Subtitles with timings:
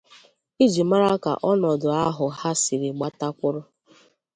[0.65, 3.61] iji mara ka ọnọdụ ahụ ha siri gbata kwụrụ.